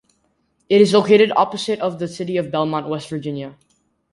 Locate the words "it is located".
0.67-1.31